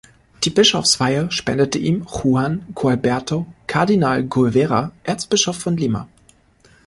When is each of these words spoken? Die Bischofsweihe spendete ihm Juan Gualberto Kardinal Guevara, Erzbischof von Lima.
Die 0.45 0.49
Bischofsweihe 0.49 1.29
spendete 1.31 1.77
ihm 1.77 2.07
Juan 2.07 2.65
Gualberto 2.73 3.45
Kardinal 3.67 4.23
Guevara, 4.23 4.93
Erzbischof 5.03 5.59
von 5.59 5.77
Lima. 5.77 6.07